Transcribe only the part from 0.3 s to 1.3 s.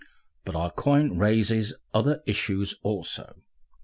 But our coin